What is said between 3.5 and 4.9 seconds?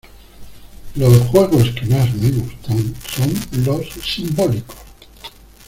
los simbólicos.